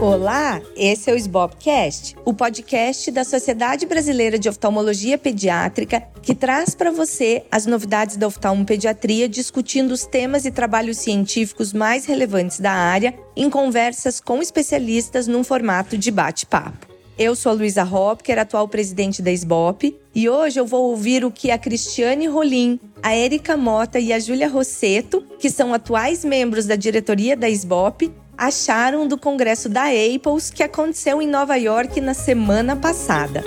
Olá, 0.00 0.62
esse 0.74 1.10
é 1.10 1.12
o 1.12 1.16
SBOPcast, 1.16 2.16
o 2.24 2.32
podcast 2.32 3.10
da 3.10 3.22
Sociedade 3.22 3.84
Brasileira 3.84 4.38
de 4.38 4.48
Oftalmologia 4.48 5.18
Pediátrica, 5.18 6.02
que 6.22 6.34
traz 6.34 6.74
para 6.74 6.90
você 6.90 7.44
as 7.52 7.66
novidades 7.66 8.16
da 8.16 8.26
oftalmopediatria, 8.26 9.28
discutindo 9.28 9.92
os 9.92 10.06
temas 10.06 10.46
e 10.46 10.50
trabalhos 10.50 10.96
científicos 10.96 11.74
mais 11.74 12.06
relevantes 12.06 12.60
da 12.60 12.72
área, 12.72 13.14
em 13.36 13.50
conversas 13.50 14.20
com 14.22 14.40
especialistas 14.40 15.26
num 15.26 15.44
formato 15.44 15.98
de 15.98 16.10
bate-papo. 16.10 16.88
Eu 17.18 17.36
sou 17.36 17.52
a 17.52 17.54
Luísa 17.54 17.84
Hopker, 17.84 18.38
atual 18.38 18.66
presidente 18.66 19.20
da 19.20 19.30
SBOP, 19.30 19.94
e 20.14 20.26
hoje 20.26 20.58
eu 20.58 20.64
vou 20.64 20.84
ouvir 20.88 21.26
o 21.26 21.30
que 21.30 21.50
a 21.50 21.58
Cristiane 21.58 22.26
Rolim, 22.26 22.80
a 23.02 23.14
Érica 23.14 23.54
Mota 23.54 24.00
e 24.00 24.14
a 24.14 24.18
Júlia 24.18 24.48
Rosseto, 24.48 25.22
que 25.38 25.50
são 25.50 25.74
atuais 25.74 26.24
membros 26.24 26.64
da 26.64 26.76
diretoria 26.76 27.36
da 27.36 27.50
SBOP, 27.50 28.10
acharam 28.40 29.06
do 29.06 29.18
congresso 29.18 29.68
da 29.68 29.84
Apples 29.88 30.48
que 30.48 30.62
aconteceu 30.62 31.20
em 31.20 31.28
Nova 31.28 31.56
York 31.56 32.00
na 32.00 32.14
semana 32.14 32.74
passada. 32.74 33.44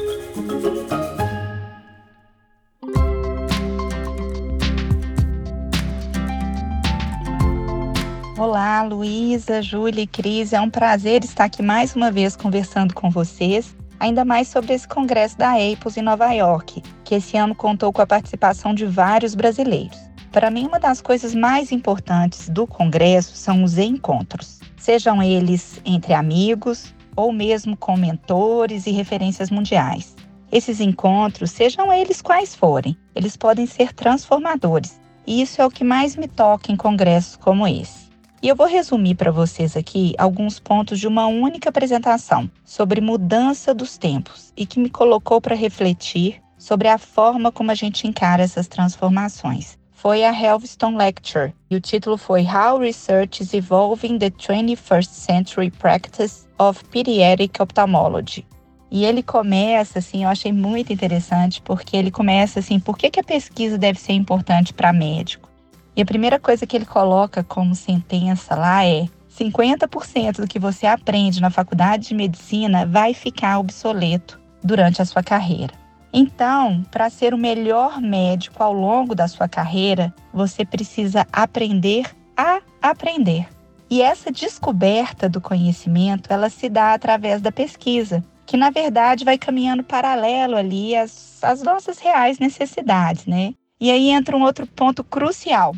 Olá, 8.37 8.83
Luísa, 8.83 9.63
Júlia 9.63 10.03
e 10.03 10.07
Cris. 10.07 10.53
É 10.53 10.61
um 10.61 10.69
prazer 10.69 11.23
estar 11.23 11.45
aqui 11.45 11.63
mais 11.63 11.95
uma 11.95 12.11
vez 12.11 12.35
conversando 12.35 12.93
com 12.93 13.09
vocês, 13.09 13.75
ainda 13.99 14.23
mais 14.23 14.47
sobre 14.47 14.75
esse 14.75 14.87
congresso 14.87 15.35
da 15.39 15.53
Apples 15.53 15.97
em 15.97 16.03
Nova 16.03 16.31
York, 16.31 16.83
que 17.03 17.15
esse 17.15 17.35
ano 17.35 17.55
contou 17.55 17.91
com 17.91 18.03
a 18.03 18.05
participação 18.05 18.75
de 18.75 18.85
vários 18.85 19.33
brasileiros. 19.33 19.97
Para 20.31 20.51
mim, 20.51 20.67
uma 20.67 20.79
das 20.79 21.01
coisas 21.01 21.33
mais 21.33 21.71
importantes 21.71 22.47
do 22.47 22.67
congresso 22.67 23.35
são 23.35 23.63
os 23.63 23.79
encontros 23.79 24.62
sejam 24.83 25.23
eles 25.23 25.79
entre 25.85 26.13
amigos 26.13 26.93
ou 27.15 27.31
mesmo 27.31 27.77
com 27.77 27.95
mentores 27.95 28.85
e 28.85 28.91
referências 28.91 29.49
mundiais. 29.49 30.13
Esses 30.51 30.81
encontros, 30.81 31.51
sejam 31.51 31.91
eles 31.93 32.21
quais 32.21 32.53
forem, 32.53 32.97
eles 33.15 33.37
podem 33.37 33.65
ser 33.65 33.93
transformadores. 33.93 34.99
E 35.25 35.41
isso 35.41 35.61
é 35.61 35.65
o 35.65 35.71
que 35.71 35.85
mais 35.85 36.17
me 36.17 36.27
toca 36.27 36.69
em 36.69 36.75
congressos 36.75 37.37
como 37.37 37.65
esse. 37.65 38.11
E 38.41 38.49
eu 38.49 38.57
vou 38.57 38.67
resumir 38.67 39.15
para 39.15 39.31
vocês 39.31 39.77
aqui 39.77 40.13
alguns 40.17 40.59
pontos 40.59 40.99
de 40.99 41.07
uma 41.07 41.27
única 41.27 41.69
apresentação 41.69 42.51
sobre 42.65 42.99
mudança 42.99 43.73
dos 43.73 43.97
tempos 43.97 44.51
e 44.57 44.65
que 44.65 44.81
me 44.81 44.89
colocou 44.89 45.39
para 45.39 45.55
refletir 45.55 46.41
sobre 46.57 46.89
a 46.89 46.97
forma 46.97 47.53
como 47.53 47.71
a 47.71 47.75
gente 47.75 48.05
encara 48.05 48.43
essas 48.43 48.67
transformações 48.67 49.77
foi 50.03 50.25
a 50.25 50.33
Helveston 50.33 50.97
Lecture, 50.97 51.53
e 51.71 51.77
o 51.77 51.79
título 51.79 52.17
foi 52.17 52.41
How 52.41 52.77
Research 52.77 53.41
is 53.41 53.53
Evolving 53.53 54.19
the 54.19 54.29
21st 54.31 55.07
Century 55.07 55.71
Practice 55.71 56.45
of 56.59 56.83
Pediatric 56.89 57.61
Ophthalmology. 57.61 58.45
E 58.91 59.05
ele 59.05 59.23
começa, 59.23 59.99
assim, 59.99 60.25
eu 60.25 60.29
achei 60.29 60.51
muito 60.51 60.91
interessante, 60.91 61.61
porque 61.61 61.95
ele 61.95 62.11
começa 62.11 62.59
assim, 62.59 62.81
por 62.81 62.97
que, 62.97 63.09
que 63.09 63.21
a 63.21 63.23
pesquisa 63.23 63.77
deve 63.77 63.97
ser 63.97 64.11
importante 64.11 64.73
para 64.73 64.91
médico? 64.91 65.47
E 65.95 66.01
a 66.01 66.05
primeira 66.05 66.37
coisa 66.37 66.67
que 66.67 66.75
ele 66.75 66.85
coloca 66.85 67.41
como 67.41 67.73
sentença 67.73 68.55
lá 68.55 68.85
é 68.85 69.07
50% 69.31 70.41
do 70.41 70.47
que 70.49 70.59
você 70.59 70.85
aprende 70.85 71.39
na 71.39 71.49
faculdade 71.49 72.09
de 72.09 72.13
medicina 72.13 72.85
vai 72.85 73.13
ficar 73.13 73.57
obsoleto 73.57 74.37
durante 74.61 75.01
a 75.01 75.05
sua 75.05 75.23
carreira. 75.23 75.81
Então, 76.13 76.85
para 76.91 77.09
ser 77.09 77.33
o 77.33 77.37
melhor 77.37 77.99
médico 77.99 78.61
ao 78.61 78.71
longo 78.71 79.15
da 79.15 79.27
sua 79.27 79.49
carreira, 79.49 80.13
você 80.31 80.63
precisa 80.63 81.25
aprender 81.33 82.15
a 82.37 82.61
aprender. 82.79 83.47
E 83.89 84.01
essa 84.01 84.31
descoberta 84.31 85.27
do 85.27 85.41
conhecimento, 85.41 86.31
ela 86.31 86.49
se 86.49 86.69
dá 86.69 86.93
através 86.93 87.41
da 87.41 87.51
pesquisa, 87.51 88.23
que 88.45 88.55
na 88.55 88.69
verdade 88.69 89.25
vai 89.25 89.37
caminhando 89.37 89.83
paralelo 89.83 90.55
ali 90.55 90.95
às, 90.95 91.43
às 91.43 91.63
nossas 91.63 91.97
reais 91.97 92.37
necessidades, 92.37 93.25
né? 93.25 93.53
E 93.79 93.89
aí 93.89 94.09
entra 94.09 94.37
um 94.37 94.43
outro 94.43 94.67
ponto 94.67 95.03
crucial. 95.03 95.75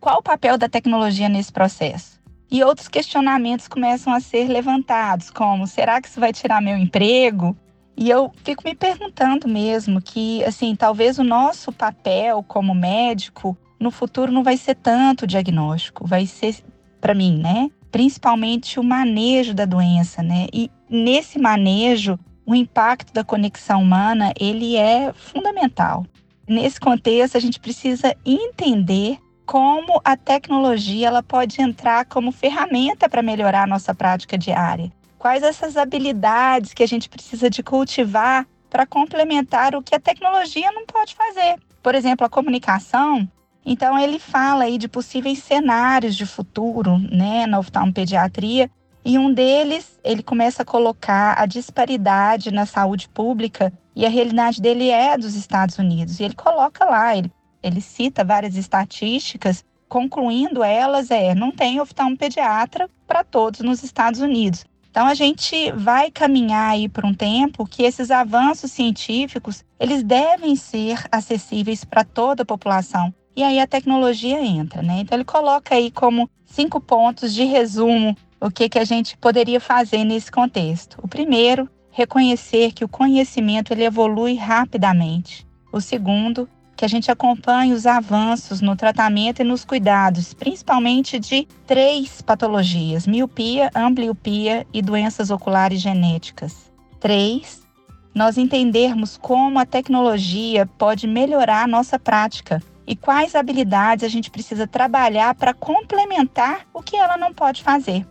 Qual 0.00 0.18
o 0.18 0.22
papel 0.22 0.58
da 0.58 0.68
tecnologia 0.68 1.28
nesse 1.28 1.52
processo? 1.52 2.18
E 2.50 2.62
outros 2.62 2.88
questionamentos 2.88 3.68
começam 3.68 4.12
a 4.12 4.20
ser 4.20 4.48
levantados, 4.48 5.30
como 5.30 5.66
será 5.66 6.00
que 6.00 6.08
isso 6.08 6.20
vai 6.20 6.32
tirar 6.32 6.62
meu 6.62 6.76
emprego? 6.76 7.56
E 8.00 8.08
eu 8.10 8.30
fico 8.44 8.62
me 8.64 8.76
perguntando 8.76 9.48
mesmo 9.48 10.00
que, 10.00 10.44
assim, 10.44 10.76
talvez 10.76 11.18
o 11.18 11.24
nosso 11.24 11.72
papel 11.72 12.44
como 12.44 12.72
médico 12.72 13.58
no 13.80 13.90
futuro 13.90 14.30
não 14.30 14.44
vai 14.44 14.56
ser 14.56 14.76
tanto 14.76 15.26
diagnóstico, 15.26 16.06
vai 16.06 16.24
ser, 16.24 16.54
para 17.00 17.12
mim, 17.12 17.36
né? 17.38 17.68
Principalmente 17.90 18.78
o 18.78 18.84
manejo 18.84 19.52
da 19.52 19.64
doença, 19.64 20.22
né? 20.22 20.46
E 20.52 20.70
nesse 20.88 21.40
manejo, 21.40 22.16
o 22.46 22.54
impacto 22.54 23.12
da 23.12 23.24
conexão 23.24 23.82
humana, 23.82 24.32
ele 24.38 24.76
é 24.76 25.12
fundamental. 25.12 26.06
Nesse 26.46 26.78
contexto, 26.78 27.36
a 27.36 27.40
gente 27.40 27.58
precisa 27.58 28.14
entender 28.24 29.18
como 29.44 30.00
a 30.04 30.16
tecnologia 30.16 31.08
ela 31.08 31.22
pode 31.22 31.60
entrar 31.60 32.04
como 32.04 32.30
ferramenta 32.30 33.08
para 33.08 33.22
melhorar 33.22 33.64
a 33.64 33.66
nossa 33.66 33.92
prática 33.92 34.38
diária 34.38 34.92
quais 35.18 35.42
essas 35.42 35.76
habilidades 35.76 36.72
que 36.72 36.82
a 36.82 36.88
gente 36.88 37.08
precisa 37.08 37.50
de 37.50 37.62
cultivar 37.62 38.46
para 38.70 38.86
complementar 38.86 39.74
o 39.74 39.82
que 39.82 39.94
a 39.94 40.00
tecnologia 40.00 40.70
não 40.72 40.86
pode 40.86 41.14
fazer. 41.14 41.56
Por 41.82 41.94
exemplo, 41.94 42.24
a 42.24 42.30
comunicação. 42.30 43.28
Então 43.64 43.98
ele 43.98 44.18
fala 44.18 44.64
aí 44.64 44.78
de 44.78 44.88
possíveis 44.88 45.40
cenários 45.40 46.16
de 46.16 46.24
futuro, 46.24 46.98
né, 46.98 47.46
na 47.46 47.58
oftalmopediatria, 47.58 48.70
e 49.04 49.18
um 49.18 49.32
deles, 49.32 49.98
ele 50.04 50.22
começa 50.22 50.62
a 50.62 50.66
colocar 50.66 51.34
a 51.38 51.46
disparidade 51.46 52.50
na 52.50 52.66
saúde 52.66 53.08
pública, 53.08 53.72
e 53.94 54.04
a 54.06 54.08
realidade 54.08 54.60
dele 54.60 54.90
é 54.90 55.16
dos 55.16 55.34
Estados 55.34 55.78
Unidos. 55.78 56.20
E 56.20 56.24
ele 56.24 56.34
coloca 56.34 56.84
lá, 56.84 57.16
ele, 57.16 57.32
ele 57.62 57.80
cita 57.80 58.24
várias 58.24 58.54
estatísticas, 58.56 59.64
concluindo 59.88 60.62
elas 60.62 61.10
é, 61.10 61.34
não 61.34 61.50
tem 61.50 61.80
oftalmopediatra 61.80 62.88
para 63.06 63.24
todos 63.24 63.60
nos 63.60 63.82
Estados 63.82 64.20
Unidos. 64.20 64.64
Então 64.98 65.06
a 65.06 65.14
gente 65.14 65.70
vai 65.76 66.10
caminhar 66.10 66.72
aí 66.72 66.88
por 66.88 67.06
um 67.06 67.14
tempo 67.14 67.64
que 67.64 67.84
esses 67.84 68.10
avanços 68.10 68.72
científicos, 68.72 69.64
eles 69.78 70.02
devem 70.02 70.56
ser 70.56 71.04
acessíveis 71.12 71.84
para 71.84 72.02
toda 72.02 72.42
a 72.42 72.44
população. 72.44 73.14
E 73.36 73.44
aí 73.44 73.60
a 73.60 73.66
tecnologia 73.68 74.44
entra, 74.44 74.82
né? 74.82 74.98
Então 74.98 75.16
ele 75.16 75.24
coloca 75.24 75.76
aí 75.76 75.92
como 75.92 76.28
cinco 76.44 76.80
pontos 76.80 77.32
de 77.32 77.44
resumo 77.44 78.16
o 78.40 78.50
que, 78.50 78.68
que 78.68 78.76
a 78.76 78.84
gente 78.84 79.16
poderia 79.16 79.60
fazer 79.60 80.02
nesse 80.02 80.32
contexto. 80.32 80.98
O 81.00 81.06
primeiro, 81.06 81.70
reconhecer 81.92 82.72
que 82.72 82.84
o 82.84 82.88
conhecimento 82.88 83.72
ele 83.72 83.84
evolui 83.84 84.34
rapidamente. 84.34 85.46
O 85.72 85.80
segundo, 85.80 86.48
que 86.78 86.84
a 86.84 86.88
gente 86.88 87.10
acompanhe 87.10 87.72
os 87.72 87.86
avanços 87.86 88.60
no 88.60 88.76
tratamento 88.76 89.42
e 89.42 89.44
nos 89.44 89.64
cuidados, 89.64 90.32
principalmente 90.32 91.18
de 91.18 91.44
três 91.66 92.22
patologias: 92.22 93.04
miopia, 93.04 93.68
ambliopia 93.74 94.64
e 94.72 94.80
doenças 94.80 95.28
oculares 95.28 95.80
genéticas. 95.80 96.70
Três, 97.00 97.66
nós 98.14 98.38
entendermos 98.38 99.16
como 99.16 99.58
a 99.58 99.66
tecnologia 99.66 100.66
pode 100.78 101.08
melhorar 101.08 101.64
a 101.64 101.66
nossa 101.66 101.98
prática 101.98 102.62
e 102.86 102.94
quais 102.94 103.34
habilidades 103.34 104.04
a 104.04 104.08
gente 104.08 104.30
precisa 104.30 104.64
trabalhar 104.64 105.34
para 105.34 105.52
complementar 105.52 106.60
o 106.72 106.80
que 106.80 106.96
ela 106.96 107.16
não 107.16 107.34
pode 107.34 107.60
fazer. 107.60 108.06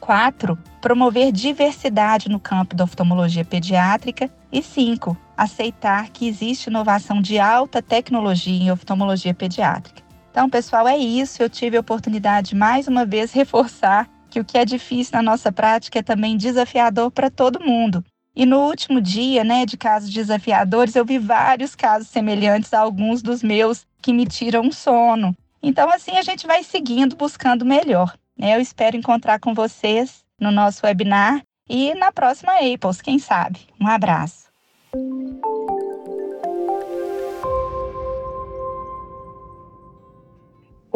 4. 0.00 0.58
Promover 0.80 1.30
diversidade 1.30 2.30
no 2.30 2.40
campo 2.40 2.74
da 2.74 2.84
oftalmologia 2.84 3.44
pediátrica. 3.44 4.30
E 4.50 4.62
5 4.62 5.25
aceitar 5.36 6.10
que 6.10 6.26
existe 6.26 6.68
inovação 6.68 7.20
de 7.20 7.38
alta 7.38 7.82
tecnologia 7.82 8.62
em 8.62 8.70
oftalmologia 8.70 9.34
pediátrica. 9.34 10.02
Então, 10.30 10.50
pessoal, 10.50 10.86
é 10.86 10.96
isso. 10.96 11.42
Eu 11.42 11.48
tive 11.48 11.76
a 11.76 11.80
oportunidade 11.80 12.50
de 12.50 12.54
mais 12.54 12.86
uma 12.86 13.04
vez 13.04 13.32
reforçar 13.32 14.08
que 14.28 14.40
o 14.40 14.44
que 14.44 14.58
é 14.58 14.64
difícil 14.64 15.12
na 15.14 15.22
nossa 15.22 15.50
prática 15.50 15.98
é 15.98 16.02
também 16.02 16.36
desafiador 16.36 17.10
para 17.10 17.30
todo 17.30 17.64
mundo. 17.64 18.04
E 18.34 18.44
no 18.44 18.58
último 18.66 19.00
dia, 19.00 19.42
né, 19.42 19.64
de 19.64 19.78
casos 19.78 20.10
desafiadores, 20.10 20.94
eu 20.94 21.06
vi 21.06 21.18
vários 21.18 21.74
casos 21.74 22.08
semelhantes 22.08 22.74
a 22.74 22.80
alguns 22.80 23.22
dos 23.22 23.42
meus 23.42 23.86
que 24.02 24.12
me 24.12 24.26
tiram 24.26 24.70
sono. 24.70 25.34
Então, 25.62 25.90
assim, 25.90 26.18
a 26.18 26.22
gente 26.22 26.46
vai 26.46 26.62
seguindo, 26.62 27.16
buscando 27.16 27.64
melhor. 27.64 28.14
Né? 28.38 28.54
Eu 28.54 28.60
espero 28.60 28.96
encontrar 28.96 29.40
com 29.40 29.54
vocês 29.54 30.22
no 30.38 30.50
nosso 30.50 30.84
webinar 30.84 31.42
e 31.68 31.94
na 31.94 32.12
próxima 32.12 32.52
Apples, 32.56 33.00
quem 33.00 33.18
sabe. 33.18 33.60
Um 33.80 33.88
abraço. 33.88 34.46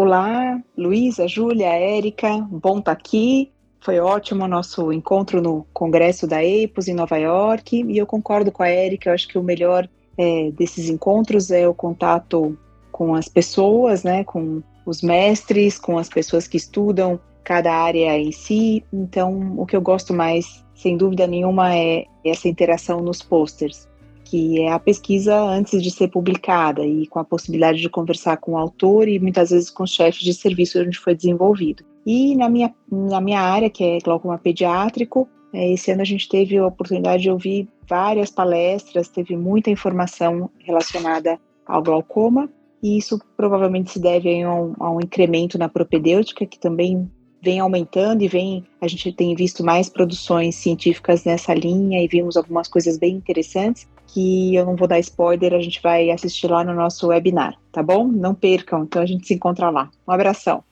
Olá, 0.02 0.58
Luísa, 0.78 1.28
Júlia, 1.28 1.68
Érica, 1.68 2.38
bom 2.50 2.78
estar 2.78 2.84
tá 2.84 2.98
aqui. 2.98 3.52
Foi 3.82 4.00
ótimo 4.00 4.44
o 4.44 4.48
nosso 4.48 4.90
encontro 4.94 5.42
no 5.42 5.66
congresso 5.74 6.26
da 6.26 6.42
EPOS 6.42 6.88
em 6.88 6.94
Nova 6.94 7.18
York 7.18 7.84
e 7.86 7.98
eu 7.98 8.06
concordo 8.06 8.50
com 8.50 8.62
a 8.62 8.68
Érica, 8.68 9.10
eu 9.10 9.14
acho 9.14 9.28
que 9.28 9.36
o 9.36 9.42
melhor 9.42 9.86
é, 10.16 10.50
desses 10.52 10.88
encontros 10.88 11.50
é 11.50 11.68
o 11.68 11.74
contato 11.74 12.58
com 12.90 13.14
as 13.14 13.28
pessoas, 13.28 14.02
né, 14.02 14.24
com 14.24 14.62
os 14.86 15.02
mestres, 15.02 15.78
com 15.78 15.98
as 15.98 16.08
pessoas 16.08 16.48
que 16.48 16.56
estudam 16.56 17.20
cada 17.44 17.70
área 17.70 18.18
em 18.18 18.32
si. 18.32 18.82
Então, 18.90 19.52
o 19.58 19.66
que 19.66 19.76
eu 19.76 19.82
gosto 19.82 20.14
mais, 20.14 20.64
sem 20.74 20.96
dúvida 20.96 21.26
nenhuma, 21.26 21.76
é 21.76 22.06
essa 22.24 22.48
interação 22.48 23.02
nos 23.02 23.20
posters, 23.20 23.86
que 24.30 24.60
é 24.60 24.70
a 24.70 24.78
pesquisa 24.78 25.36
antes 25.36 25.82
de 25.82 25.90
ser 25.90 26.06
publicada 26.06 26.86
e 26.86 27.04
com 27.08 27.18
a 27.18 27.24
possibilidade 27.24 27.80
de 27.80 27.88
conversar 27.88 28.36
com 28.36 28.52
o 28.52 28.56
autor 28.56 29.08
e 29.08 29.18
muitas 29.18 29.50
vezes 29.50 29.68
com 29.68 29.82
os 29.82 29.92
chefes 29.92 30.20
de 30.20 30.32
serviço 30.32 30.80
onde 30.80 30.96
foi 30.96 31.16
desenvolvido. 31.16 31.82
E 32.06 32.36
na 32.36 32.48
minha, 32.48 32.72
na 32.88 33.20
minha 33.20 33.40
área, 33.40 33.68
que 33.68 33.82
é 33.82 33.98
glaucoma 33.98 34.38
pediátrico, 34.38 35.28
é, 35.52 35.72
esse 35.72 35.90
ano 35.90 36.02
a 36.02 36.04
gente 36.04 36.28
teve 36.28 36.56
a 36.56 36.64
oportunidade 36.64 37.24
de 37.24 37.30
ouvir 37.30 37.68
várias 37.88 38.30
palestras, 38.30 39.08
teve 39.08 39.36
muita 39.36 39.68
informação 39.68 40.48
relacionada 40.60 41.36
ao 41.66 41.82
glaucoma, 41.82 42.48
e 42.80 42.96
isso 42.96 43.20
provavelmente 43.36 43.90
se 43.90 43.98
deve 43.98 44.42
a 44.44 44.54
um, 44.54 44.74
a 44.78 44.90
um 44.92 45.00
incremento 45.00 45.58
na 45.58 45.68
propedêutica, 45.68 46.46
que 46.46 46.58
também 46.58 47.10
vem 47.42 47.58
aumentando 47.58 48.22
e 48.22 48.28
vem, 48.28 48.64
a 48.80 48.86
gente 48.86 49.10
tem 49.12 49.34
visto 49.34 49.64
mais 49.64 49.88
produções 49.88 50.54
científicas 50.54 51.24
nessa 51.24 51.52
linha 51.52 52.00
e 52.00 52.06
vimos 52.06 52.36
algumas 52.36 52.68
coisas 52.68 52.96
bem 52.96 53.16
interessantes 53.16 53.88
que 54.12 54.54
eu 54.54 54.66
não 54.66 54.76
vou 54.76 54.88
dar 54.88 54.98
spoiler, 54.98 55.54
a 55.54 55.60
gente 55.60 55.80
vai 55.82 56.10
assistir 56.10 56.48
lá 56.48 56.64
no 56.64 56.74
nosso 56.74 57.08
webinar, 57.08 57.56
tá 57.72 57.82
bom? 57.82 58.06
Não 58.06 58.34
percam, 58.34 58.84
então 58.84 59.00
a 59.02 59.06
gente 59.06 59.26
se 59.26 59.34
encontra 59.34 59.70
lá. 59.70 59.90
Um 60.06 60.12
abração. 60.12 60.64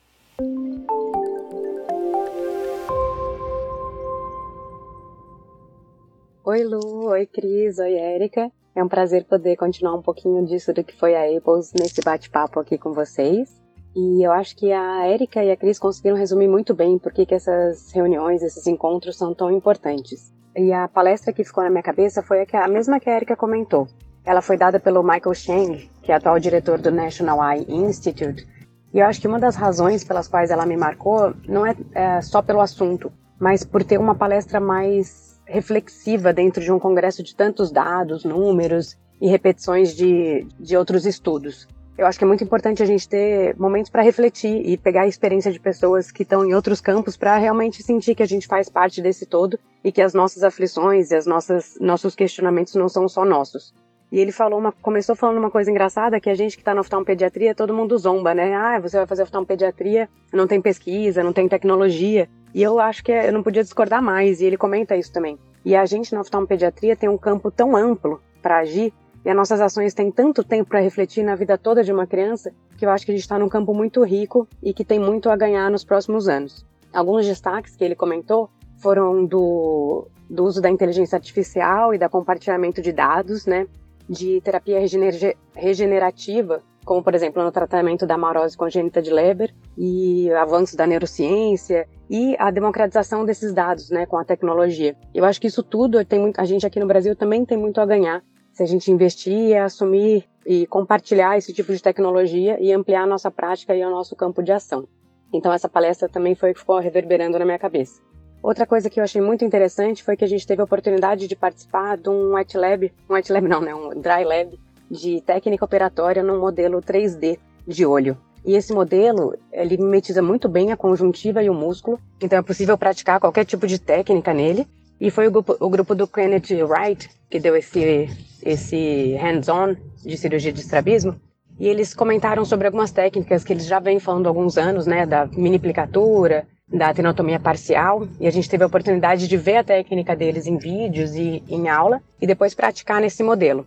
Oi 6.45 6.65
Lu, 6.65 7.07
oi 7.09 7.27
Cris, 7.27 7.79
oi 7.79 7.95
Érica. 7.95 8.51
É 8.75 8.83
um 8.83 8.89
prazer 8.89 9.25
poder 9.25 9.57
continuar 9.57 9.95
um 9.95 10.03
pouquinho 10.03 10.47
disso 10.47 10.73
do 10.73 10.85
que 10.85 10.97
foi 10.97 11.15
a 11.15 11.37
Apples 11.37 11.73
nesse 11.79 12.01
bate-papo 12.01 12.61
aqui 12.61 12.79
com 12.79 12.93
vocês. 12.93 13.61
E 13.95 14.23
eu 14.23 14.31
acho 14.33 14.57
que 14.57 14.73
a 14.73 15.07
Érica 15.07 15.43
e 15.43 15.51
a 15.51 15.57
Cris 15.57 15.79
conseguiram 15.79 16.17
resumir 16.17 16.49
muito 16.49 16.73
bem 16.75 16.99
por 16.99 17.13
que, 17.13 17.27
essas 17.35 17.91
reuniões, 17.93 18.43
esses 18.43 18.67
encontros 18.67 19.17
são 19.17 19.35
tão 19.35 19.51
importantes. 19.51 20.33
E 20.59 20.73
a 20.73 20.89
palestra 20.89 21.33
que 21.33 21.45
ficou 21.45 21.63
na 21.63 21.71
minha 21.71 21.85
cabeça 21.85 22.21
foi 22.21 22.43
a, 22.43 22.65
a 22.65 22.67
mesma 22.67 22.99
que 22.99 23.09
a 23.09 23.15
Erika 23.15 23.37
comentou. 23.37 23.87
Ela 24.25 24.43
foi 24.43 24.57
dada 24.57 24.81
pelo 24.81 25.05
Michael 25.05 25.33
Chang, 25.33 25.89
que 26.03 26.11
é 26.11 26.17
atual 26.17 26.41
diretor 26.41 26.81
do 26.81 26.91
National 26.91 27.39
Eye 27.41 27.65
Institute. 27.69 28.45
E 28.93 28.99
eu 28.99 29.07
acho 29.07 29.21
que 29.21 29.29
uma 29.29 29.39
das 29.39 29.55
razões 29.55 30.03
pelas 30.03 30.27
quais 30.27 30.51
ela 30.51 30.67
me 30.67 30.77
marcou 30.77 31.33
não 31.47 31.65
é, 31.65 31.77
é 31.95 32.21
só 32.23 32.43
pelo 32.43 32.61
assunto, 32.61 33.13
mas 33.39 33.63
por 33.63 33.85
ter 33.85 33.99
uma 34.01 34.17
palestra 34.17 34.59
mais 34.59 35.41
reflexiva 35.47 36.33
dentro 36.33 36.61
de 36.61 36.73
um 36.73 36.79
congresso 36.81 37.23
de 37.23 37.37
tantos 37.37 37.71
dados, 37.71 38.25
números 38.25 38.99
e 39.21 39.29
repetições 39.29 39.95
de, 39.95 40.45
de 40.59 40.77
outros 40.77 41.07
estudos. 41.07 41.69
Eu 41.99 42.07
acho 42.07 42.17
que 42.17 42.25
é 42.25 42.29
muito 42.29 42.45
importante 42.45 42.81
a 42.81 42.87
gente 42.87 43.09
ter 43.09 43.57
momentos 43.57 43.91
para 43.91 44.03
refletir 44.03 44.65
e 44.65 44.79
pegar 44.79 45.03
a 45.03 45.07
experiência 45.09 45.51
de 45.51 45.59
pessoas 45.59 46.13
que 46.13 46.23
estão 46.23 46.45
em 46.45 46.55
outros 46.55 46.81
campos 46.81 47.17
para 47.17 47.37
realmente 47.37 47.83
sentir 47.83 48.15
que 48.15 48.23
a 48.23 48.27
gente 48.27 48.47
faz 48.47 48.69
parte 48.69 49.03
desse 49.03 49.27
todo 49.27 49.59
e 49.83 49.91
que 49.91 50.01
as 50.01 50.15
nossas 50.15 50.45
aflições 50.45 51.11
e 51.11 51.17
as 51.17 51.27
nossas 51.27 51.77
nossos 51.81 52.15
questionamentos 52.15 52.77
não 52.77 52.89
são 52.89 53.09
só 53.09 53.25
nossos. 53.25 53.75
E 54.13 54.21
ele 54.21 54.31
falou 54.31 54.61
uma, 54.61 54.71
começou 54.71 55.17
falando 55.17 55.39
uma 55.39 55.51
coisa 55.51 55.73
engraçada 55.73 56.21
que 56.21 56.31
a 56.31 56.37
gente 56.37 56.57
que 56.57 56.63
está 56.63 56.73
na 56.73 56.83
oftalmopediatria, 56.83 57.53
todo 57.53 57.75
mundo 57.75 57.99
zomba, 57.99 58.33
né? 58.33 58.55
Ah, 58.55 58.79
você 58.79 58.97
vai 58.97 59.07
fazer 59.07 59.25
oftalmopediatria, 59.25 60.09
não 60.33 60.47
tem 60.47 60.61
pesquisa, 60.61 61.25
não 61.25 61.33
tem 61.33 61.49
tecnologia. 61.49 62.29
E 62.55 62.63
eu 62.63 62.79
acho 62.79 63.03
que 63.03 63.11
eu 63.11 63.33
não 63.33 63.43
podia 63.43 63.65
discordar 63.65 64.01
mais, 64.01 64.41
e 64.41 64.45
ele 64.45 64.57
comenta 64.57 64.97
isso 64.97 65.13
também. 65.13 65.37
E 65.65 65.75
a 65.75 65.85
gente 65.85 66.15
na 66.15 66.21
oftalmopediatria 66.21 66.95
tem 66.95 67.09
um 67.09 67.19
campo 67.19 67.51
tão 67.51 67.77
amplo 67.77 68.23
para 68.41 68.59
agir 68.59 68.95
e 69.25 69.31
as 69.31 69.37
nossas 69.37 69.61
ações 69.61 69.95
têm 69.95 70.11
tanto 70.11 70.45
tempo 70.45 70.71
para 70.71 70.81
refletir 70.81 71.23
na 71.23 71.35
vida 71.35 71.59
toda 71.59 71.83
de 71.83 71.93
uma 71.93 72.07
criança 72.07 72.53
que 72.77 72.87
eu 72.87 72.91
acho 72.91 73.05
que 73.05 73.13
a 73.13 73.15
gente 73.15 73.23
está 73.23 73.39
num 73.39 73.49
campo 73.49 73.75
muito 73.75 74.03
rico 74.05 74.47
e 74.63 74.73
que 74.73 74.85
tem 74.85 74.99
muito 74.99 75.29
a 75.29 75.37
ganhar 75.37 75.71
nos 75.71 75.85
próximos 75.85 76.29
anos. 76.29 76.65
Alguns 76.93 77.27
destaques 77.27 77.77
que 77.77 77.85
ele 77.85 77.95
comentou 77.95 78.49
foram 78.79 79.25
do, 79.25 80.07
do 80.31 80.45
uso 80.45 80.63
da 80.63 80.71
inteligência 80.71 81.17
artificial 81.17 81.93
e 81.93 81.99
da 81.99 82.09
compartilhamento 82.09 82.81
de 82.81 82.93
dados, 82.93 83.45
né, 83.47 83.67
de 84.09 84.41
terapia 84.41 84.79
regener 84.79 85.37
regenerativa, 85.55 86.63
como 86.85 87.03
por 87.03 87.15
exemplo 87.15 87.43
no 87.43 87.53
tratamento 87.53 88.07
da 88.07 88.15
amarose 88.15 88.57
congênita 88.57 89.03
de 89.03 89.11
Leber 89.11 89.55
e 89.77 90.31
avanços 90.33 90.75
da 90.75 90.87
neurociência 90.87 91.87
e 92.09 92.35
a 92.39 92.51
democratização 92.51 93.25
desses 93.25 93.53
dados, 93.53 93.91
né, 93.91 94.07
com 94.07 94.17
a 94.17 94.25
tecnologia. 94.25 94.97
Eu 95.13 95.25
acho 95.25 95.41
que 95.41 95.49
isso 95.49 95.63
tudo 95.63 96.03
tem 96.05 96.21
muito, 96.21 96.41
a 96.41 96.45
gente 96.45 96.67
aqui 96.67 96.81
no 96.81 96.87
Brasil 96.87 97.15
também 97.15 97.45
tem 97.45 97.59
muito 97.59 97.81
a 97.81 97.85
ganhar 97.85 98.23
se 98.59 98.65
a 98.65 98.67
gente 98.67 98.91
investir, 98.91 99.57
assumir 99.57 100.25
e 100.45 100.67
compartilhar 100.67 101.39
esse 101.39 101.53
tipo 101.53 101.73
de 101.73 101.81
tecnologia 101.81 102.59
e 102.61 102.73
ampliar 102.73 103.05
a 103.05 103.07
nossa 103.07 103.31
prática 103.31 103.73
e 103.73 103.85
o 103.85 103.91
nosso 103.91 104.17
campo 104.17 104.43
de 104.43 104.51
ação. 104.51 104.89
Então 105.33 105.53
essa 105.53 105.69
palestra 105.69 106.09
também 106.09 106.35
foi 106.35 106.53
que 106.53 106.59
ficou 106.59 106.81
reverberando 106.81 107.39
na 107.39 107.45
minha 107.45 107.59
cabeça. 107.59 108.01
Outra 108.43 108.67
coisa 108.67 108.91
que 108.91 108.99
eu 108.99 109.05
achei 109.05 109.23
muito 109.23 109.45
interessante 109.45 110.03
foi 110.03 110.17
que 110.17 110.25
a 110.25 110.29
gente 110.29 110.45
teve 110.45 110.61
a 110.61 110.65
oportunidade 110.65 111.29
de 111.29 111.37
participar 111.37 111.97
de 111.97 112.09
um 112.09 112.35
White 112.35 112.59
Lab, 112.59 112.93
um 113.09 113.15
White 113.15 113.33
Lab 113.33 113.47
não, 113.47 113.61
né, 113.61 113.73
um 113.73 113.91
Dry 113.91 114.25
Lab 114.25 114.59
de 114.91 115.21
técnica 115.21 115.65
operatória 115.65 116.25
num 116.25 116.41
modelo 116.41 116.83
3D 116.83 117.39
de 117.65 117.87
olho. 117.87 118.19
E 118.45 118.57
esse 118.57 118.73
modelo, 118.73 119.37
ele 119.53 119.77
mimetiza 119.77 120.21
muito 120.21 120.49
bem 120.49 120.73
a 120.73 120.77
conjuntiva 120.77 121.45
e 121.45 121.51
o 121.51 121.55
músculo, 121.55 122.01
então 122.21 122.37
é 122.37 122.43
possível 122.43 122.77
praticar 122.77 123.21
qualquer 123.21 123.45
tipo 123.45 123.69
de 123.69 123.79
técnica 123.79 124.35
nele. 124.35 124.67
E 125.01 125.13
foi 125.13 125.29
o 125.29 125.31
grupo, 125.31 125.57
o 125.61 125.71
grupo 125.71 125.95
do 125.95 126.09
Kenneth 126.09 126.61
Wright 126.65 127.09
que 127.31 127.39
deu 127.39 127.57
esse, 127.57 128.09
esse 128.43 129.15
hands-on 129.17 129.77
de 130.05 130.17
cirurgia 130.17 130.53
de 130.53 130.61
estrabismo. 130.61 131.21
E 131.59 131.67
eles 131.67 131.93
comentaram 131.95 132.45
sobre 132.45 132.67
algumas 132.67 132.93
técnicas 132.93 133.43
que 133.43 133.53
eles 133.53 133.67
já 133.67 133.81
vêm 133.81 133.99
falando 133.99 134.27
há 134.27 134.31
alguns 134.31 134.57
anos, 134.57 134.87
né, 134.87 135.05
da 135.05 135.27
mini-plicatura, 135.27 136.47
da 136.73 136.93
tenotomia 136.93 137.41
parcial, 137.41 138.07
e 138.21 138.27
a 138.27 138.31
gente 138.31 138.49
teve 138.49 138.63
a 138.63 138.67
oportunidade 138.67 139.27
de 139.27 139.37
ver 139.37 139.57
a 139.57 139.65
técnica 139.65 140.15
deles 140.15 140.47
em 140.47 140.57
vídeos 140.59 141.15
e 141.15 141.43
em 141.49 141.69
aula, 141.69 142.01
e 142.21 142.27
depois 142.27 142.55
praticar 142.55 143.01
nesse 143.01 143.23
modelo. 143.23 143.67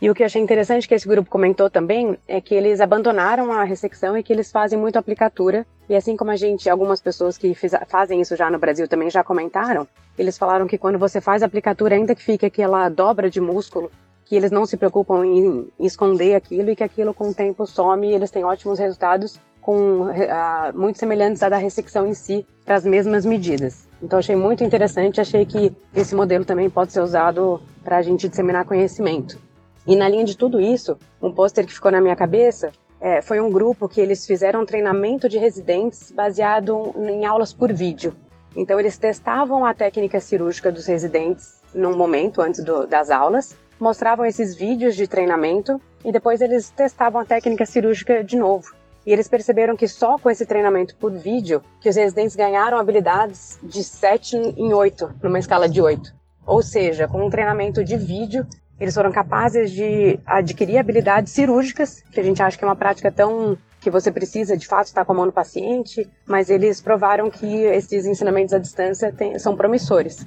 E 0.00 0.08
o 0.08 0.14
que 0.14 0.22
eu 0.22 0.26
achei 0.26 0.40
interessante 0.40 0.86
que 0.86 0.94
esse 0.94 1.08
grupo 1.08 1.28
comentou 1.28 1.68
também 1.68 2.16
é 2.28 2.40
que 2.40 2.54
eles 2.54 2.80
abandonaram 2.80 3.50
a 3.50 3.64
ressecção 3.64 4.16
e 4.16 4.22
que 4.22 4.32
eles 4.32 4.50
fazem 4.52 4.78
muito 4.78 4.96
aplicatura. 4.96 5.66
E 5.88 5.96
assim 5.96 6.16
como 6.16 6.30
a 6.30 6.36
gente, 6.36 6.70
algumas 6.70 7.00
pessoas 7.00 7.36
que 7.36 7.52
fiz, 7.52 7.72
fazem 7.88 8.20
isso 8.20 8.36
já 8.36 8.48
no 8.48 8.58
Brasil 8.58 8.86
também 8.86 9.10
já 9.10 9.24
comentaram, 9.24 9.88
eles 10.16 10.38
falaram 10.38 10.68
que 10.68 10.78
quando 10.78 10.98
você 10.98 11.20
faz 11.20 11.42
aplicatura, 11.42 11.96
ainda 11.96 12.14
que 12.14 12.22
fique 12.22 12.46
aquela 12.46 12.88
dobra 12.88 13.28
de 13.28 13.40
músculo, 13.40 13.90
que 14.24 14.36
eles 14.36 14.52
não 14.52 14.66
se 14.66 14.76
preocupam 14.76 15.24
em, 15.24 15.66
esconder 15.80 16.34
aquilo 16.34 16.70
e 16.70 16.76
que 16.76 16.84
aquilo 16.84 17.12
com 17.12 17.30
o 17.30 17.34
tempo 17.34 17.66
some 17.66 18.08
e 18.08 18.14
eles 18.14 18.30
têm 18.30 18.44
ótimos 18.44 18.78
resultados 18.78 19.40
com 19.60 20.02
uh, 20.02 20.78
muito 20.78 20.98
semelhantes 20.98 21.42
à 21.42 21.48
da 21.48 21.56
ressecção 21.56 22.06
em 22.06 22.14
si 22.14 22.46
para 22.64 22.76
as 22.76 22.84
mesmas 22.84 23.24
medidas. 23.24 23.88
Então 24.02 24.18
achei 24.18 24.36
muito 24.36 24.62
interessante, 24.62 25.20
achei 25.20 25.44
que 25.44 25.72
esse 25.94 26.14
modelo 26.14 26.44
também 26.44 26.70
pode 26.70 26.92
ser 26.92 27.00
usado 27.00 27.60
para 27.82 27.96
a 27.96 28.02
gente 28.02 28.28
disseminar 28.28 28.64
conhecimento. 28.64 29.47
E 29.88 29.96
na 29.96 30.06
linha 30.06 30.24
de 30.24 30.36
tudo 30.36 30.60
isso, 30.60 30.98
um 31.20 31.32
pôster 31.32 31.64
que 31.64 31.72
ficou 31.72 31.90
na 31.90 31.98
minha 31.98 32.14
cabeça 32.14 32.70
é, 33.00 33.22
foi 33.22 33.40
um 33.40 33.50
grupo 33.50 33.88
que 33.88 34.02
eles 34.02 34.26
fizeram 34.26 34.60
um 34.60 34.66
treinamento 34.66 35.30
de 35.30 35.38
residentes 35.38 36.12
baseado 36.12 36.94
em 36.98 37.24
aulas 37.24 37.54
por 37.54 37.72
vídeo. 37.72 38.14
Então 38.54 38.78
eles 38.78 38.98
testavam 38.98 39.64
a 39.64 39.72
técnica 39.72 40.20
cirúrgica 40.20 40.70
dos 40.70 40.84
residentes 40.84 41.62
num 41.74 41.96
momento 41.96 42.42
antes 42.42 42.62
do, 42.62 42.86
das 42.86 43.08
aulas, 43.08 43.56
mostravam 43.80 44.26
esses 44.26 44.54
vídeos 44.54 44.94
de 44.94 45.08
treinamento 45.08 45.80
e 46.04 46.12
depois 46.12 46.42
eles 46.42 46.68
testavam 46.68 47.22
a 47.22 47.24
técnica 47.24 47.64
cirúrgica 47.64 48.22
de 48.22 48.36
novo. 48.36 48.74
E 49.06 49.12
eles 49.12 49.26
perceberam 49.26 49.74
que 49.74 49.88
só 49.88 50.18
com 50.18 50.28
esse 50.28 50.44
treinamento 50.44 50.96
por 50.96 51.12
vídeo 51.12 51.62
que 51.80 51.88
os 51.88 51.96
residentes 51.96 52.36
ganharam 52.36 52.76
habilidades 52.76 53.58
de 53.62 53.82
7 53.82 54.36
em 54.36 54.74
8, 54.74 55.14
numa 55.22 55.38
escala 55.38 55.66
de 55.66 55.80
8. 55.80 56.14
Ou 56.44 56.62
seja, 56.62 57.08
com 57.08 57.24
um 57.24 57.30
treinamento 57.30 57.82
de 57.82 57.96
vídeo, 57.96 58.46
eles 58.80 58.94
foram 58.94 59.10
capazes 59.10 59.70
de 59.70 60.18
adquirir 60.24 60.78
habilidades 60.78 61.32
cirúrgicas, 61.32 62.02
que 62.12 62.20
a 62.20 62.22
gente 62.22 62.42
acha 62.42 62.56
que 62.56 62.64
é 62.64 62.66
uma 62.66 62.76
prática 62.76 63.10
tão 63.10 63.58
que 63.80 63.90
você 63.90 64.10
precisa 64.10 64.56
de 64.56 64.66
fato 64.66 64.86
estar 64.86 65.04
com 65.04 65.12
a 65.12 65.14
mão 65.14 65.26
no 65.26 65.32
paciente, 65.32 66.08
mas 66.26 66.50
eles 66.50 66.80
provaram 66.80 67.30
que 67.30 67.46
esses 67.46 68.06
ensinamentos 68.06 68.52
à 68.52 68.58
distância 68.58 69.12
tem, 69.12 69.38
são 69.38 69.56
promissores. 69.56 70.26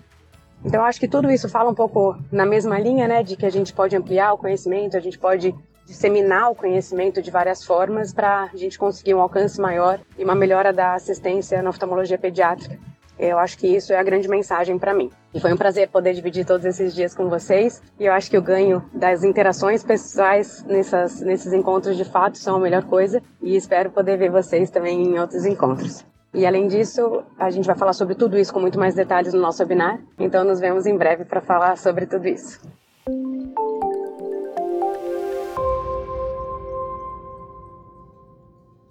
Então, 0.63 0.83
acho 0.83 0.99
que 0.99 1.07
tudo 1.07 1.29
isso 1.31 1.49
fala 1.49 1.69
um 1.69 1.75
pouco 1.75 2.17
na 2.31 2.45
mesma 2.45 2.79
linha, 2.79 3.07
né, 3.07 3.23
de 3.23 3.35
que 3.35 3.45
a 3.45 3.49
gente 3.49 3.73
pode 3.73 3.95
ampliar 3.95 4.33
o 4.33 4.37
conhecimento, 4.37 4.95
a 4.95 4.99
gente 4.99 5.17
pode 5.17 5.55
disseminar 5.85 6.51
o 6.51 6.55
conhecimento 6.55 7.21
de 7.21 7.31
várias 7.31 7.63
formas 7.63 8.13
para 8.13 8.49
a 8.53 8.55
gente 8.55 8.77
conseguir 8.77 9.13
um 9.13 9.19
alcance 9.19 9.59
maior 9.59 9.99
e 10.17 10.23
uma 10.23 10.35
melhora 10.35 10.71
da 10.71 10.93
assistência 10.93 11.61
na 11.61 11.69
oftalmologia 11.69 12.17
pediátrica. 12.17 12.79
Eu 13.19 13.37
acho 13.37 13.57
que 13.57 13.67
isso 13.67 13.93
é 13.93 13.97
a 13.97 14.03
grande 14.03 14.27
mensagem 14.27 14.77
para 14.79 14.93
mim. 14.93 15.09
E 15.33 15.39
foi 15.39 15.53
um 15.53 15.57
prazer 15.57 15.89
poder 15.89 16.13
dividir 16.13 16.45
todos 16.45 16.65
esses 16.65 16.93
dias 16.93 17.13
com 17.13 17.29
vocês. 17.29 17.81
E 17.99 18.05
eu 18.05 18.13
acho 18.13 18.29
que 18.29 18.37
o 18.37 18.41
ganho 18.41 18.83
das 18.93 19.23
interações 19.23 19.83
pessoais 19.83 20.63
nessas, 20.65 21.21
nesses 21.21 21.53
encontros 21.53 21.95
de 21.95 22.05
fato 22.05 22.37
são 22.37 22.55
a 22.55 22.59
melhor 22.59 22.83
coisa. 22.83 23.21
E 23.41 23.55
espero 23.55 23.91
poder 23.91 24.17
ver 24.17 24.31
vocês 24.31 24.69
também 24.69 25.03
em 25.03 25.19
outros 25.19 25.45
encontros. 25.45 26.03
E 26.33 26.45
além 26.45 26.67
disso, 26.67 27.23
a 27.37 27.49
gente 27.49 27.65
vai 27.65 27.75
falar 27.75 27.93
sobre 27.93 28.15
tudo 28.15 28.37
isso 28.37 28.53
com 28.53 28.59
muito 28.59 28.79
mais 28.79 28.95
detalhes 28.95 29.33
no 29.33 29.41
nosso 29.41 29.61
webinar. 29.61 29.99
Então 30.17 30.43
nos 30.43 30.59
vemos 30.59 30.85
em 30.85 30.97
breve 30.97 31.25
para 31.25 31.41
falar 31.41 31.77
sobre 31.77 32.05
tudo 32.05 32.27
isso. 32.27 32.59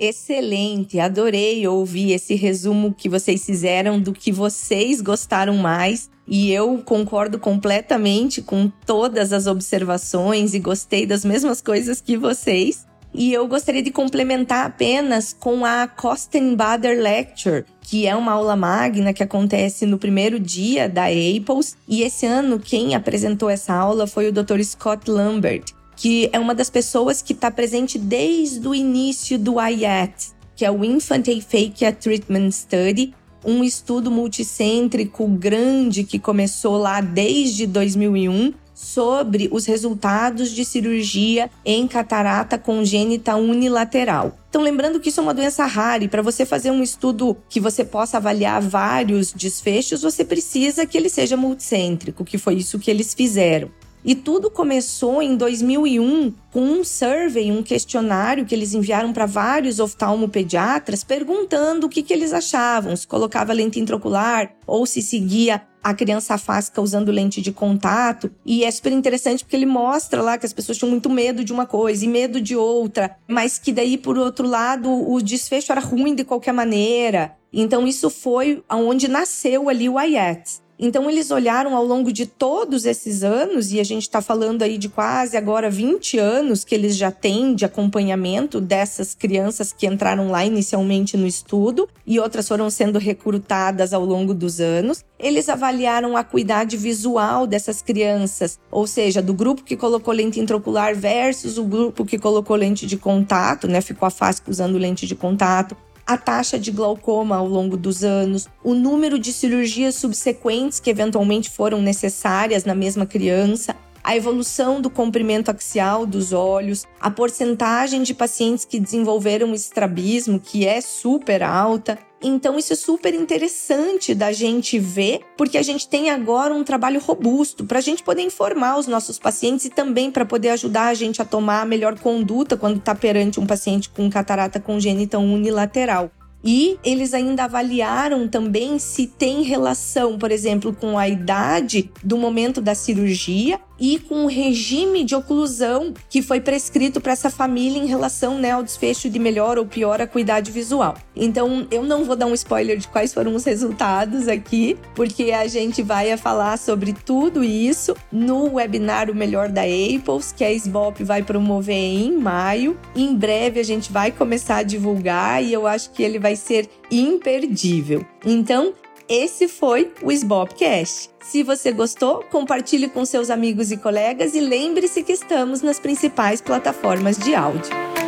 Excelente, 0.02 0.99
adorei 0.99 1.69
ouvir 1.69 2.12
esse 2.12 2.35
resumo 2.35 2.95
que 2.97 3.07
vocês 3.07 3.45
fizeram 3.45 4.00
do 4.00 4.14
que 4.14 4.33
vocês 4.33 5.02
gostaram 5.02 5.59
mais. 5.59 6.09
E 6.26 6.50
eu 6.50 6.78
concordo 6.78 7.38
completamente 7.38 8.40
com 8.40 8.73
todas 8.87 9.30
as 9.30 9.47
observações 9.47 10.54
e 10.54 10.59
gostei 10.59 11.04
das 11.04 11.23
mesmas 11.23 11.61
coisas 11.61 12.00
que 12.00 12.16
vocês. 12.16 12.87
E 13.12 13.30
eu 13.30 13.47
gostaria 13.47 13.83
de 13.83 13.90
complementar 13.90 14.64
apenas 14.64 15.37
com 15.38 15.66
a 15.66 15.87
Kostenbader 15.87 16.99
Lecture, 16.99 17.66
que 17.83 18.07
é 18.07 18.16
uma 18.16 18.33
aula 18.33 18.57
magna 18.57 19.12
que 19.12 19.23
acontece 19.23 19.85
no 19.85 19.99
primeiro 19.99 20.40
dia 20.40 20.88
da 20.88 21.09
Apples. 21.09 21.76
E 21.87 22.02
esse 22.02 22.25
ano 22.25 22.59
quem 22.59 22.95
apresentou 22.95 23.50
essa 23.50 23.75
aula 23.75 24.07
foi 24.07 24.28
o 24.28 24.33
Dr. 24.33 24.62
Scott 24.62 25.11
Lambert, 25.11 25.75
que 26.00 26.30
é 26.33 26.38
uma 26.38 26.54
das 26.54 26.71
pessoas 26.71 27.21
que 27.21 27.35
está 27.35 27.50
presente 27.50 27.99
desde 27.99 28.66
o 28.66 28.75
início 28.75 29.38
do 29.38 29.61
IAT, 29.61 30.30
que 30.57 30.64
é 30.64 30.71
o 30.71 30.83
Infant 30.83 31.28
Aphakia 31.28 31.92
Treatment 31.92 32.50
Study, 32.52 33.12
um 33.45 33.62
estudo 33.62 34.11
multicêntrico 34.11 35.28
grande 35.28 36.02
que 36.02 36.19
começou 36.19 36.78
lá 36.78 37.02
desde 37.02 37.66
2001 37.66 38.54
sobre 38.75 39.50
os 39.52 39.66
resultados 39.66 40.52
de 40.52 40.64
cirurgia 40.64 41.50
em 41.66 41.87
catarata 41.87 42.57
congênita 42.57 43.37
unilateral. 43.37 44.38
Então, 44.49 44.62
lembrando 44.62 45.00
que 45.00 45.11
isso 45.11 45.21
é 45.21 45.23
uma 45.23 45.35
doença 45.35 45.66
rara 45.66 46.02
e 46.02 46.09
para 46.09 46.23
você 46.23 46.47
fazer 46.47 46.71
um 46.71 46.83
estudo 46.83 47.37
que 47.47 47.61
você 47.61 47.85
possa 47.85 48.16
avaliar 48.16 48.62
vários 48.62 49.35
desfechos, 49.35 50.00
você 50.00 50.25
precisa 50.25 50.87
que 50.87 50.97
ele 50.97 51.11
seja 51.11 51.37
multicêntrico, 51.37 52.25
que 52.25 52.38
foi 52.38 52.54
isso 52.54 52.78
que 52.78 52.90
eles 52.90 53.12
fizeram. 53.12 53.71
E 54.04 54.14
tudo 54.14 54.50
começou 54.50 55.23
em 55.23 55.37
2001 55.37 56.33
com 56.52 56.61
um 56.61 56.83
survey, 56.83 57.52
um 57.52 57.62
questionário 57.62 58.47
que 58.47 58.54
eles 58.54 58.73
enviaram 58.73 59.12
para 59.12 59.26
vários 59.26 59.78
oftalmopediatras 59.78 61.04
perguntando 61.04 61.87
o 61.87 61.90
que, 61.90 62.02
que 62.02 62.12
eles 62.12 62.33
achavam, 62.33 62.97
se 62.97 63.07
colocava 63.07 63.52
lente 63.52 63.78
intraocular 63.78 64.52
ou 64.66 64.87
se 64.87 65.02
seguia 65.02 65.62
a 65.83 65.95
criança 65.95 66.35
afástica 66.35 66.80
usando 66.80 67.11
lente 67.11 67.40
de 67.40 67.52
contato. 67.52 68.30
E 68.45 68.64
é 68.64 68.71
super 68.71 68.92
interessante 68.92 69.45
porque 69.45 69.57
ele 69.57 69.66
mostra 69.66 70.23
lá 70.23 70.38
que 70.38 70.47
as 70.47 70.52
pessoas 70.52 70.78
tinham 70.78 70.90
muito 70.90 71.11
medo 71.11 71.45
de 71.45 71.52
uma 71.52 71.66
coisa 71.66 72.04
e 72.04 72.09
medo 72.09 72.40
de 72.40 72.57
outra, 72.57 73.16
mas 73.28 73.59
que 73.59 73.73
daí, 73.73 73.97
por 73.97 74.19
outro 74.19 74.47
lado, 74.47 74.90
o 74.90 75.21
desfecho 75.23 75.73
era 75.73 75.80
ruim 75.80 76.14
de 76.14 76.25
qualquer 76.25 76.52
maneira. 76.52 77.37
Então, 77.52 77.87
isso 77.87 78.09
foi 78.11 78.62
aonde 78.69 79.09
nasceu 79.09 79.69
ali 79.69 79.88
o 79.88 80.00
IETS. 80.00 80.62
Então, 80.83 81.11
eles 81.11 81.31
olharam 81.31 81.77
ao 81.77 81.85
longo 81.85 82.11
de 82.11 82.25
todos 82.25 82.87
esses 82.87 83.23
anos, 83.23 83.71
e 83.71 83.79
a 83.79 83.85
gente 83.85 84.05
está 84.05 84.23
falando 84.23 84.63
aí 84.63 84.79
de 84.79 84.89
quase 84.89 85.37
agora 85.37 85.69
20 85.69 86.19
anos 86.19 86.65
que 86.65 86.75
eles 86.75 86.97
já 86.97 87.11
têm 87.11 87.55
de 87.55 87.67
acompanhamento 87.67 88.63
dessas 88.63 89.15
crianças 89.15 89.75
que 89.75 89.87
entraram 89.87 90.31
lá 90.31 90.43
inicialmente 90.43 91.19
no 91.19 91.27
estudo 91.27 91.87
e 92.07 92.19
outras 92.19 92.49
foram 92.49 92.71
sendo 92.71 92.99
recrutadas 92.99 93.93
ao 93.93 94.03
longo 94.03 94.33
dos 94.33 94.59
anos. 94.59 95.05
Eles 95.19 95.51
avaliaram 95.51 96.17
a 96.17 96.21
acuidade 96.21 96.79
visual 96.79 97.47
dessas 97.47 97.83
crianças, 97.83 98.59
ou 98.71 98.87
seja, 98.87 99.21
do 99.21 99.35
grupo 99.35 99.63
que 99.63 99.77
colocou 99.77 100.15
lente 100.15 100.41
intraocular 100.41 100.97
versus 100.97 101.59
o 101.59 101.65
grupo 101.65 102.07
que 102.07 102.19
colocou 102.19 102.57
lente 102.57 102.87
de 102.87 102.97
contato, 102.97 103.69
né? 103.69 103.83
Ficou 103.83 104.07
afásico 104.07 104.51
usando 104.51 104.79
lente 104.79 105.07
de 105.07 105.15
contato 105.15 105.77
a 106.11 106.17
taxa 106.17 106.59
de 106.59 106.73
glaucoma 106.73 107.37
ao 107.37 107.47
longo 107.47 107.76
dos 107.76 108.02
anos, 108.02 108.49
o 108.64 108.75
número 108.75 109.17
de 109.17 109.33
cirurgias 109.33 109.95
subsequentes 109.95 110.81
que 110.81 110.90
eventualmente 110.90 111.49
foram 111.49 111.81
necessárias 111.81 112.64
na 112.64 112.75
mesma 112.75 113.07
criança, 113.07 113.76
a 114.02 114.17
evolução 114.17 114.81
do 114.81 114.90
comprimento 114.90 115.52
axial 115.52 116.05
dos 116.05 116.33
olhos, 116.33 116.85
a 117.00 117.12
porcentagem 117.12 118.02
de 118.02 118.12
pacientes 118.12 118.64
que 118.64 118.81
desenvolveram 118.81 119.55
estrabismo, 119.55 120.40
que 120.40 120.67
é 120.67 120.81
super 120.81 121.45
alta, 121.45 121.97
então, 122.23 122.59
isso 122.59 122.73
é 122.73 122.77
super 122.77 123.15
interessante 123.15 124.15
da 124.15 124.31
gente 124.31 124.79
ver, 124.79 125.21
porque 125.37 125.57
a 125.57 125.62
gente 125.62 125.89
tem 125.89 126.11
agora 126.11 126.55
um 126.55 126.62
trabalho 126.62 127.00
robusto 127.00 127.65
para 127.65 127.79
a 127.79 127.83
gente 127.83 128.03
poder 128.03 128.23
informar 128.23 128.79
os 128.79 128.87
nossos 128.87 129.19
pacientes 129.19 129.65
e 129.65 129.71
também 129.71 130.11
para 130.11 130.27
poder 130.27 130.50
ajudar 130.50 130.89
a 130.89 130.95
gente 130.95 131.23
a 131.23 131.25
tomar 131.25 131.62
a 131.62 131.65
melhor 131.65 131.99
conduta 131.99 132.57
quando 132.57 132.77
está 132.77 132.95
perante 132.95 133.41
um 133.41 133.47
paciente 133.47 133.89
com 133.89 134.11
catarata 134.11 134.61
congênita 134.61 135.19
unilateral. 135.19 136.11
E 136.43 136.79
eles 136.83 137.12
ainda 137.12 137.45
avaliaram 137.45 138.27
também 138.27 138.79
se 138.79 139.07
tem 139.07 139.43
relação, 139.43 140.19
por 140.19 140.31
exemplo, 140.31 140.75
com 140.75 140.99
a 140.99 141.09
idade 141.09 141.91
do 142.03 142.17
momento 142.17 142.61
da 142.61 142.75
cirurgia 142.75 143.61
e 143.81 143.99
com 143.99 144.25
o 144.25 144.29
regime 144.29 145.03
de 145.03 145.15
oclusão 145.15 145.95
que 146.09 146.21
foi 146.21 146.41
prescrito 146.41 147.01
para 147.01 147.13
essa 147.13 147.31
família 147.31 147.83
em 147.83 147.87
relação 147.87 148.39
né, 148.39 148.51
ao 148.51 148.63
desfecho 148.63 149.09
de 149.09 149.19
melhor 149.19 149.57
ou 149.57 149.65
pior 149.65 150.01
acuidade 150.01 150.51
visual. 150.51 150.97
Então, 151.17 151.67
eu 151.71 151.83
não 151.83 152.05
vou 152.05 152.15
dar 152.15 152.27
um 152.27 152.35
spoiler 152.35 152.77
de 152.77 152.87
quais 152.89 153.15
foram 153.15 153.35
os 153.35 153.45
resultados 153.45 154.29
aqui, 154.29 154.77
porque 154.95 155.33
a 155.33 155.47
gente 155.47 155.83
vai 155.83 156.15
falar 156.17 156.59
sobre 156.59 156.93
tudo 156.93 157.43
isso 157.43 157.97
no 158.13 158.55
webinar 158.55 159.11
O 159.11 159.15
Melhor 159.15 159.49
da 159.49 159.63
Apples, 159.63 160.33
que 160.37 160.45
a 160.45 160.53
SBOP 160.53 161.03
vai 161.03 161.23
promover 161.23 161.75
em 161.75 162.17
maio. 162.17 162.79
Em 162.95 163.15
breve 163.15 163.61
a 163.61 163.65
gente 163.65 163.91
vai 163.91 164.11
começar 164.11 164.59
a 164.59 164.63
divulgar 164.63 165.43
e 165.43 165.53
eu 165.53 165.67
acho 165.67 165.91
que 165.91 166.03
ele 166.03 166.19
vai 166.19 166.37
ser 166.37 166.69
imperdível. 166.91 168.05
Então, 168.25 168.75
esse 169.11 169.49
foi 169.49 169.93
o 170.02 170.12
SBOPcast. 170.12 171.11
Se 171.21 171.43
você 171.43 171.73
gostou, 171.73 172.23
compartilhe 172.31 172.88
com 172.88 173.05
seus 173.05 173.29
amigos 173.29 173.73
e 173.73 173.76
colegas 173.76 174.37
e 174.37 174.40
lembre-se 174.40 175.02
que 175.02 175.12
estamos 175.12 175.62
nas 175.62 175.81
principais 175.81 176.40
plataformas 176.40 177.19
de 177.19 177.35
áudio. 177.35 178.00